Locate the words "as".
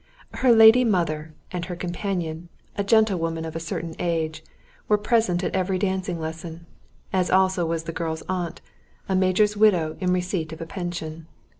7.13-7.29